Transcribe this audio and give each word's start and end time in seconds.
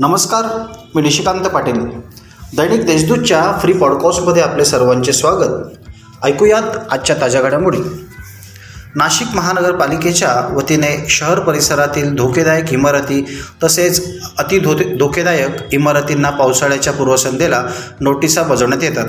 नमस्कार 0.00 0.44
मी 0.94 1.02
निशिकांत 1.02 1.44
पाटील. 1.44 1.80
दैनिक 2.56 2.86
देशदूतच्या 2.86 3.58
फ्री 3.62 3.72
पॉडकास्टमध्ये 3.72 4.42
आपले 4.42 4.64
सर्वांचे 4.64 5.12
स्वागत. 5.12 5.52
ऐकूयात 6.24 6.62
आजच्या 6.90 7.16
ताज्या 7.20 7.42
घडामोडी. 7.42 7.78
नाशिक 8.94 9.26
महानगरपालिकेच्या 9.34 10.54
वतीने 10.54 11.06
शहर 11.08 11.40
परिसरातील 11.40 12.14
धोकेदायक 12.14 12.72
इमारती 12.72 13.38
तसेच 13.64 14.20
अतिधो 14.38 14.74
धोकेदायक 14.74 15.74
इमारतींना 15.74 16.30
पावसाळ्याच्या 16.30 16.92
पूर्वसंध्येला 16.92 17.62
नोटिसा 18.00 18.42
बजावण्यात 18.42 18.82
येतात. 18.82 19.08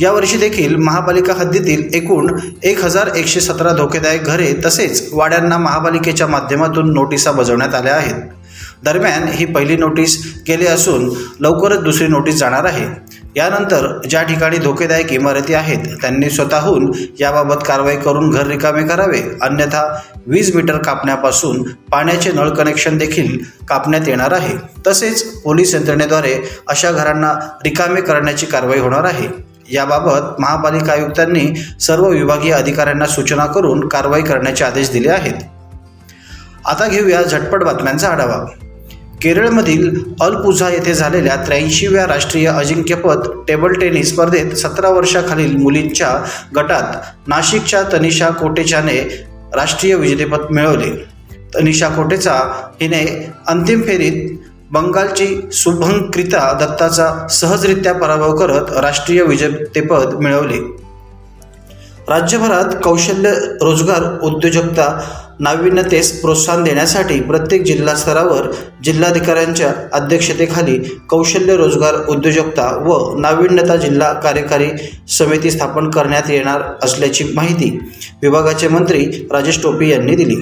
यावर्षी 0.00 0.36
देखील 0.36 0.76
महापालिका 0.76 1.32
हद्दीतील 1.32 1.94
एकूण 1.94 2.40
एक 2.62 2.84
हजार 2.84 3.10
एकशे 3.16 3.40
सतरा 3.40 3.72
धोकेदायक 3.72 4.24
घरे 4.24 4.54
तसेच 4.66 5.08
वाड्यांना 5.12 5.58
महापालिकेच्या 5.58 6.26
माध्यमातून 6.26 6.94
नोटिसा 6.94 7.32
बजावण्यात 7.32 7.74
आल्या 7.74 7.94
आहेत. 7.94 8.14
दरम्यान 8.84 9.28
ही 9.28 9.44
पहिली 9.44 9.76
नोटीस 9.76 10.42
गेली 10.48 10.66
असून 10.66 11.08
लवकरच 11.40 11.78
दुसरी 11.78 12.06
नोटीस 12.06 12.34
जाणार 12.34 12.64
आहे. 12.64 12.86
यानंतर 13.36 13.86
ज्या 14.10 14.22
ठिकाणी 14.22 14.58
धोकेदायक 14.58 15.12
इमारती 15.12 15.54
आहेत 15.54 15.86
त्यांनी 16.00 16.30
स्वतःहून 16.30 16.90
याबाबत 17.20 17.64
कारवाई 17.66 17.96
करून 17.96 18.30
घर 18.30 18.46
रिकामे 18.46 18.82
करावे 18.82 19.20
अन्यथा 19.42 19.82
वीज 20.26 20.54
मीटर 20.56 20.76
कापण्यापासून 20.76 21.62
पाण्याचे 21.62 22.32
नळ 22.32 22.48
कनेक्शन 22.48 22.98
देखील 22.98 23.38
कापण्यात 23.68 24.08
येणार 24.08 24.32
आहे. 24.32 24.56
तसेच 24.86 25.22
पोलीस 25.42 25.74
यंत्रणेद्वारे 25.74 26.34
अशा 26.68 26.90
घरांना 26.92 27.32
रिकामे 27.64 28.00
करण्याची 28.00 28.46
कारवाई 28.46 28.78
होणार 28.78 29.04
आहे. 29.04 29.28
याबाबत 29.72 30.40
महापालिका 30.40 30.92
आयुक्तांनी 30.92 31.46
सर्व 31.80 32.08
विभागीय 32.08 32.52
अधिकाऱ्यांना 32.52 33.06
सूचना 33.06 33.46
करून 33.46 33.88
कारवाई 33.88 34.22
करण्याचे 34.22 34.64
आदेश 34.64 34.90
दिले 34.90 35.08
आहेत. 35.08 35.34
आता 36.64 36.86
घेऊया 36.86 37.22
झटपट 37.22 37.62
बातम्यांचा 37.62 38.08
आढावा. 38.08 38.44
केरळमधील 39.22 40.00
अलपुझा 40.20 40.68
येथे 40.68 40.94
झालेल्या 40.94 41.36
त्र्याऐंशीव्या 41.36 42.06
राष्ट्रीय 42.06 42.46
अजिंक्यपद 42.46 43.44
टेबल 43.48 43.72
टेनिस 43.72 44.12
स्पर्धेत 44.12 44.54
सतरा 44.54 44.88
वर्षाखालील 44.88 45.56
मुलींच्या 45.56 46.24
गटात 46.56 46.94
नाशिकच्या 47.26 47.82
तनिषा 47.92 48.28
कोटेचाने 48.28 49.26
राष्ट्रीय 49.54 49.94
विजेतेपद 49.94 50.50
मिळवले. 50.50 50.90
तनिषा 51.54 51.88
कोटेचा 51.88 52.32
हिने 52.80 53.32
अंतिम 53.46 53.82
फेरीत 53.82 54.38
बंगालची 54.70 55.48
शुभंक्रिता 55.52 56.52
दत्ताचा 56.52 57.26
सहजरित्या 57.30 57.94
पराभव 57.94 58.36
करत 58.36 58.72
राष्ट्रीय 58.76 59.22
विजेतेपद 59.22 60.14
मिळवले. 60.14 60.58
राज्यभरात 62.08 62.74
कौशल्य 62.84 63.30
रोजगार 63.60 64.20
उद्योजकता 64.22 64.86
नाविन्यतेस 65.40 66.10
प्रोत्साहन 66.20 66.62
देण्यासाठी 66.64 67.20
प्रत्येक 67.20 67.62
जिल्हा 67.62 67.94
स्तरावर 67.94 68.50
जिल्हाधिकाऱ्यांच्या 68.84 69.72
अध्यक्षतेखाली 69.92 70.76
कौशल्य 71.08 71.56
रोजगार 71.56 71.94
उद्योजकता 72.08 72.66
व 72.86 72.98
नाविन्यता 73.18 73.76
जिल्हा 73.76 74.12
कार्यकारी 74.12 74.68
समिती 75.08 75.50
स्थापन 75.50 75.90
करण्यात 75.90 76.30
येणार 76.30 76.62
असल्याची 76.82 77.24
माहिती 77.34 77.70
विभागाचे 78.22 78.68
मंत्री 78.68 79.06
राजेश 79.32 79.62
टोपे 79.62 79.88
यांनी 79.88 80.14
दिली. 80.14 80.36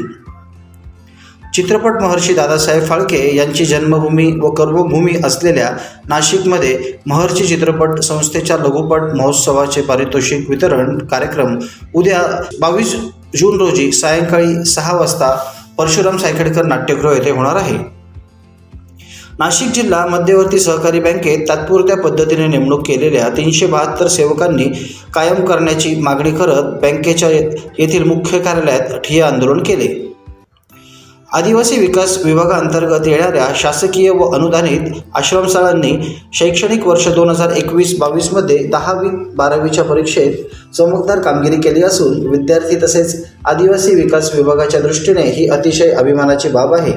चित्रपट 1.55 2.03
महर्षी 2.03 2.35
दादासाहेब 2.35 2.85
फाळके 2.85 3.37
यांची 3.37 3.65
जन्मभूमी 3.65 4.27
व 4.41 4.51
कर्मभूमी 4.51 5.15
असलेल्या 5.25 5.71
नाशिकमध्ये 6.09 6.79
महर्षी 7.07 7.47
चित्रपट 7.47 8.01
संस्थेच्या 8.01 8.57
लघुपट 8.57 9.03
महोत्सवाचे 9.15 9.81
पारितोषिक 9.81 10.51
वितरण 10.51 10.99
कार्यक्रम 10.99 11.59
उद्या 11.95 12.21
बावीस 12.61 12.95
जून 13.37 13.59
रोजी 13.59 13.93
सायंकाळी 13.93 14.65
सहा 14.65 14.97
वाजता 14.97 15.31
परशुराम 15.79 16.17
सायखेडकर 16.17 16.65
नाट्यगृह 16.65 17.13
येथे 17.13 17.31
होणार 17.31 17.57
आहे. 17.57 17.77
नाशिक 19.39 19.69
जिल्हा 19.69 20.07
मध्यवर्ती 20.07 20.59
सहकारी 20.59 21.01
बँकेत 21.01 21.49
तात्पुरत्या 21.49 21.97
पद्धतीने 21.97 22.47
नेमणूक 22.47 22.87
केलेल्या 22.87 23.29
तीनशे 23.29 23.67
बहात्तर 23.67 24.07
सेवकांनी 24.07 24.65
कायम 25.15 25.45
करण्याची 25.45 25.95
मागणी 25.95 26.31
करत 26.31 26.73
बँकेच्या 26.83 27.29
येथील 27.29 28.05
मुख्य 28.05 28.39
कार्यालयात 28.39 28.99
ठिय्या 28.99 29.27
आंदोलन 29.27 29.63
केले. 29.63 30.08
आदिवासी 31.29 31.77
विकास 31.77 32.17
विभागाअंतर्गत 32.25 33.07
येणाऱ्या 33.07 33.47
शासकीय 33.55 34.11
व 34.11 34.29
अनुदानित 34.35 34.93
आश्रमशाळांनी 35.15 35.93
शैक्षणिक 36.33 36.87
वर्ष 36.87 37.09
दोन 37.09 37.31
हजार 37.31 37.51
एकवीस 37.57 37.95
बावीसमध्ये 37.99 38.57
दहावी 38.73 39.09
बारावीच्या 39.37 39.85
परीक्षेत 39.85 40.35
चमकदार 40.77 41.19
कामगिरी 41.19 41.61
केली 41.61 41.83
असून 41.83 42.27
विद्यार्थी 42.27 42.77
तसेच 42.83 43.15
आदिवासी 43.45 43.95
विकास 43.95 44.35
विभागाच्या 44.35 44.81
दृष्टीने 44.81 45.23
ही 45.23 45.47
अतिशय 45.49 45.91
अभिमानाची 45.91 46.49
बाब 46.49 46.75
आहे. 46.75 46.93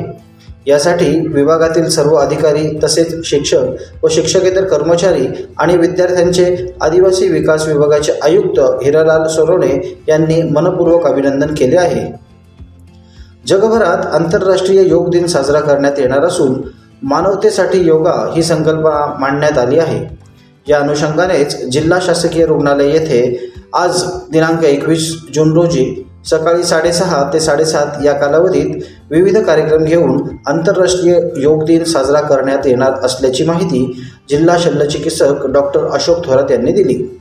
यासाठी 0.68 1.12
विभागातील 1.28 1.90
सर्व 1.90 2.16
अधिकारी 2.16 2.68
तसेच 2.84 3.14
शिक्षक 3.26 4.04
व 4.04 4.08
शिक्षकेतर 4.12 4.68
कर्मचारी 4.68 5.28
आणि 5.60 5.78
विद्यार्थ्यांचे 5.78 6.56
आदिवासी 6.82 7.30
विकास 7.30 7.68
विभागाचे 7.68 8.20
आयुक्त 8.24 8.60
हिरालाल 8.84 9.28
सोरोणे 9.28 9.76
यांनी 10.10 10.42
मनपूर्वक 10.52 11.08
अभिनंदन 11.08 11.54
केले 11.54 11.78
आहे. 11.78 12.10
जगभरात 13.48 14.06
आंतरराष्ट्रीय 14.06 14.88
योग 14.88 15.10
दिन 15.10 15.28
साजरा 15.28 15.60
करण्यात 15.60 16.00
येणार 16.00 16.26
असून 16.26 16.62
मानवतेसाठी 17.04 17.80
योगा 17.80 18.32
ही 18.36 18.44
संकल्पना 18.44 19.16
मांडण्यात 19.20 19.58
आली 19.58 19.80
आहे. 19.80 20.18
या 20.68 20.80
अनुषंगानेच 20.80 21.66
जिल्हा 21.66 22.00
शासकीय 22.02 22.46
रुग्णालय 22.46 22.90
येथे 22.90 23.54
आज 23.74 24.04
दिनांक 24.32 24.64
एकवीस 24.64 25.16
जून 25.34 25.54
रोजी 25.54 26.08
सकाळी 26.26 26.64
साडेसहा 26.64 27.24
ते 27.34 27.40
साडेसात 27.40 28.06
या 28.06 28.14
कालावधीत 28.14 28.84
विविध 29.12 29.38
कार्यक्रम 29.38 29.84
घेऊन 29.84 30.24
आंतरराष्ट्रीय 30.48 31.20
योग 31.38 31.64
दिन 31.64 31.84
साजरा 31.84 32.22
करण्यात 32.22 32.68
येणार 32.68 32.94
असल्याची 33.04 33.44
माहिती 33.44 34.02
जिल्हा 34.30 34.58
शल्यचिकित्सक 34.60 35.46
डॉक्टर 35.46 35.88
अशोक 35.88 36.26
थोरात 36.26 36.52
यांनी 36.52 36.72
दिली. 36.72 37.20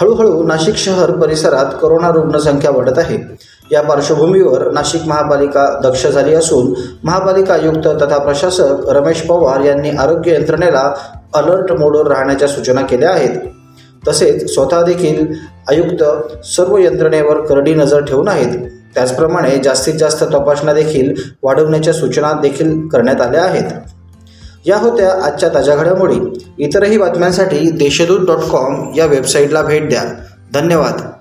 हळूहळू 0.00 0.46
नाशिक 0.46 0.76
शहर 0.76 1.10
परिसरात 1.10 1.66
कोरोना 1.80 2.10
रुग्णसंख्या 2.10 2.70
वाढत 2.70 2.98
आहे. 2.98 3.18
या 3.72 3.82
पार्श्वभूमीवर 3.82 4.70
नाशिक 4.70 5.02
महापालिका 5.06 5.80
दक्ष 5.82 6.06
झाली 6.06 6.34
असून 6.34 6.74
महापालिका 7.04 7.54
आयुक्त 7.54 7.88
तथा 7.88 8.18
प्रशासक 8.18 8.88
रमेश 8.88 9.20
पवार 9.20 9.60
यांनी 9.60 9.90
आरोग्य 9.90 10.34
यंत्रणेला 10.34 10.94
अलर्ट 11.34 11.72
मोडवर 11.72 12.06
राहण्याच्या 12.06 12.48
सूचना 12.48 12.80
केल्या 12.80 13.10
आहेत. 13.10 13.30
तसेच 14.08 14.54
स्वतः 14.54 14.82
देखील 14.82 15.26
आयुक्त 15.68 16.04
सर्व 16.44 16.78
यंत्रणेवर 16.78 17.46
करडी 17.46 17.74
नजर 17.74 18.04
ठेवून 18.04 18.28
आहेत. 18.28 18.70
त्याचप्रमाणे 18.94 19.58
जास्तीत 19.64 19.94
जास्त 19.94 20.24
तपासण्या 20.24 20.74
देखील 20.74 21.14
वाढवण्याच्या 21.42 21.94
सूचना 21.94 22.32
देखील 22.32 22.88
करण्यात 22.88 23.20
आल्या 23.20 23.44
आहेत. 23.44 23.72
या 24.66 24.76
होत्या 24.76 25.24
आजच्या 25.24 25.48
ताज्या 25.48 25.76
घडामोडी. 25.76 26.46
इतरही 26.58 26.98
बातम्यांसाठी 26.98 27.70
देशदूत 27.70 28.26
डॉट 28.26 28.38
कॉम 28.38 28.92
या 28.96 29.06
वेबसाईटला 29.06 29.62
भेट 29.62 29.88
द्या. 29.88 30.02
धन्यवाद. 30.54 31.17